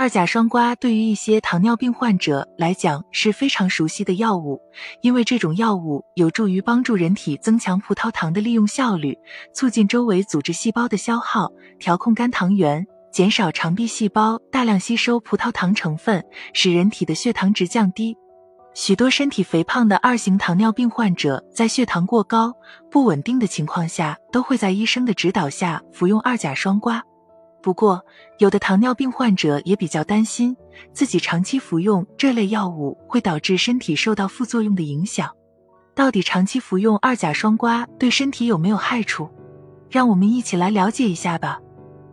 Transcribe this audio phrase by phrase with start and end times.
[0.00, 4.58] 二甲双胍对于一些糖尿病患者来讲是非常熟悉的药物，
[5.02, 9.14] 因为这种药物有助于帮助人体增强葡萄糖的利用效率，
[9.52, 16.24] 促进周围组织细胞的消耗，调控肝糖原，减少肠壁细胞大量吸收葡萄糖成分，
[16.54, 18.16] 使人体的血糖值降低。
[18.72, 22.54] 许多身体肥胖的二型糖尿病患者在血糖过高、
[22.90, 27.02] 不稳定的情况下，都会在医生的指导下服用二甲双胍。
[27.62, 28.02] 不过，
[28.38, 30.56] 有的糖尿病患者也比较担心，
[30.92, 35.30] 自己长期服用这类药物会导致身体受到副作用的影响。
[35.94, 39.28] 到底长期服用二甲双胍对身体有没有害处？
[39.90, 41.60] 让我们一起来了解一下吧。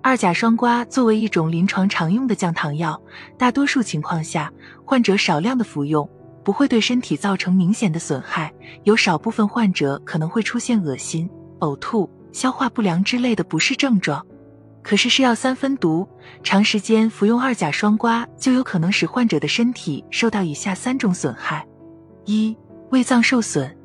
[0.00, 3.00] 二甲双胍作为一种临床常用的降糖药，
[3.36, 4.52] 大多数情况下，
[4.84, 6.08] 患者少量的服用
[6.44, 8.52] 不会对身体造成明显的损害，
[8.84, 11.28] 有少部分患者可能会出现恶心、
[11.60, 14.24] 呕吐、消化不良之类的不适症状。
[14.82, 16.06] 可是是药三分毒，
[16.42, 21.66] 长时间服用二甲双胍就有可能使患者的身体受到以下三种损害：
[22.24, 22.56] 一、
[22.90, 23.76] 胃脏受损。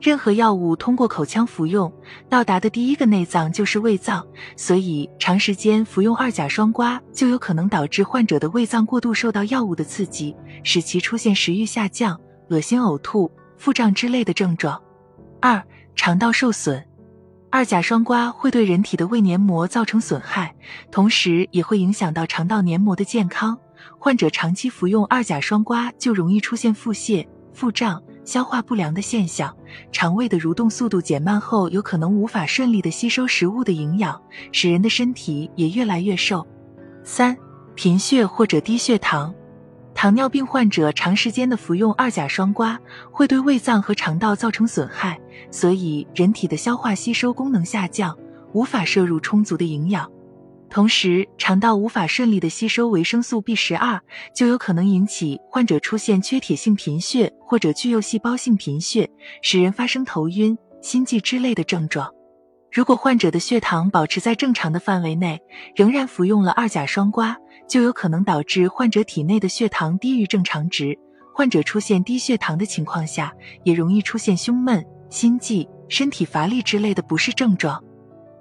[0.00, 1.92] 任何药物通过口腔服用，
[2.28, 14.80] 到达的第一个内脏就是胃脏，所以长时间服用二甲双胍就有可能导致患者的胃脏过度受到药物的刺激，使其出现食欲下降、恶心、呕吐、腹胀之类的症状。
[15.38, 15.62] 二、
[15.94, 16.82] 肠道受损。
[17.52, 20.54] 二甲双胍会对人体的胃黏膜造成损害，
[20.92, 23.58] 同时也会影响到肠道黏膜的健康。
[23.98, 29.54] 患者长期服用二甲双胍就容易出现腹泻、腹胀、消化不良的现象，
[29.90, 36.46] 肠胃的蠕动速度减慢后，有可能无法顺利的吸收食物的营养，使人的身体也越来越瘦。
[37.02, 37.36] 三、
[37.74, 39.34] 贫血或者低血糖。
[40.00, 42.78] 糖尿病患者长时间的服用二甲双胍，
[43.10, 45.20] 会对胃脏和肠道造成损害，
[45.50, 48.16] 所以人体的消化吸收功能下降，
[48.54, 50.10] 无法摄入充足的营养。
[50.70, 54.00] 同时，肠道无法顺利的吸收维生素 B 十二，
[54.34, 59.06] 就有可能引起患者出现缺铁性贫血或者巨幼细胞性贫血，
[59.42, 62.10] 使人发生头晕、心悸之类的症状。
[62.72, 65.40] 如果患者的血糖保持在正常的范围内，
[65.74, 67.34] 仍然服用了二甲双胍。
[67.68, 70.98] 就有可能导致患者体内的血糖低于正常值。
[71.32, 73.32] 患者出现低血糖的情况下，
[73.62, 77.80] 也容易出现胸闷、心悸、身体乏力之类的不适症状。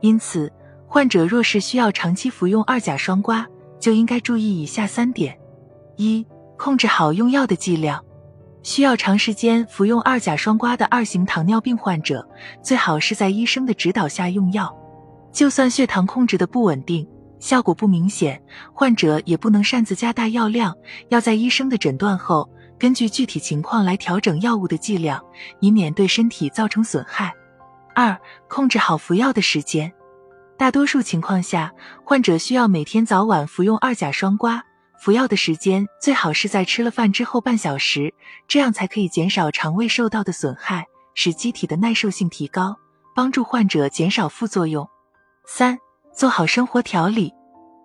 [0.02, 0.52] 因此，
[0.88, 3.46] 患者若是需要长期服用二甲双胍，
[3.80, 5.38] 就应该注意以下三点：
[5.98, 6.26] 一、
[6.58, 8.04] 控制好用药的剂量。
[8.62, 12.28] 需要长时间服用二甲双胍的二型糖尿病患者，
[12.62, 14.74] 最好是在医生的指导下用药。
[15.32, 17.08] 就算血糖控制的不稳定。
[17.40, 18.42] 效果不明显，
[18.74, 20.76] 患者也不能擅自加大药量，
[21.08, 25.24] 要在医生的诊断后，根据具体情况来调整药物的剂量，
[25.62, 27.34] 以免对身体造成损害。
[27.96, 28.18] 二、
[28.50, 29.90] 控制好服药的时间。
[30.58, 31.72] 大多数情况下，
[32.04, 34.60] 患者需要每天早晚服用二甲双胍，
[35.00, 38.14] 服药的时间最好是在吃了饭之后半小时，
[38.48, 42.76] 这样才可以减少肠胃受到的损害，使机体的耐受性提高，
[43.16, 44.88] 帮助患者减少副作用。
[45.48, 45.78] 三。
[46.12, 47.32] 做好生活调理，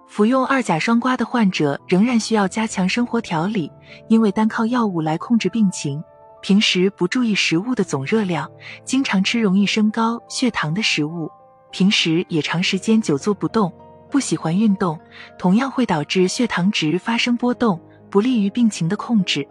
[0.09, 3.71] 服用二甲双胍的患者仍然需要加强生活调理，
[4.09, 6.03] 因为单靠药物来控制病情，
[6.43, 8.51] 平时不注意食物的总热量，
[8.85, 11.31] 经常吃容易升高血糖的食物，
[11.71, 13.73] 平时也长时间久坐不动，
[14.15, 14.97] 不喜欢运动，
[15.37, 19.45] 同样会导致血糖值发生波动，不利于病情的控制。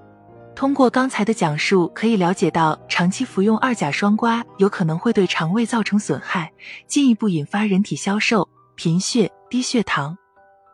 [0.55, 6.49] 通过刚才的讲述，可以了解到，长期服用二甲双胍有可能会对肠胃造成损害，
[6.87, 10.17] 进一步引发人体消瘦、贫血、低血糖。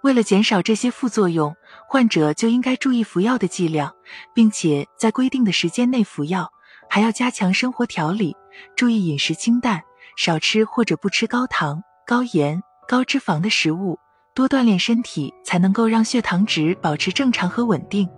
[0.03, 1.55] 为了减少这些副作用，
[1.87, 3.91] 患者就应该注意服药的剂量，
[4.35, 6.47] 并且在规定的时间内服药，
[6.87, 8.35] 还要加强生活调理，
[8.75, 9.81] 注意饮食清淡，
[10.15, 13.99] 少吃或者不吃高糖、高盐、高脂肪的食物，
[14.33, 18.09] 多锻炼身体，才能够让血糖值保持正常和稳定。